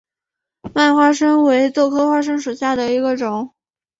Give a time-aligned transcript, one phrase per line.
[0.73, 3.53] 蔓花生为豆科花生属下的一个种。